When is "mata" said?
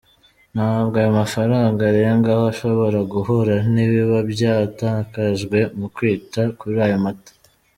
7.05-7.31